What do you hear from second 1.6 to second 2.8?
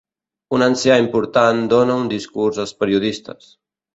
dóna un discurs als